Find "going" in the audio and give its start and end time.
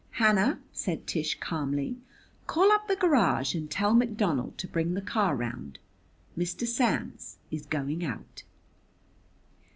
7.67-8.03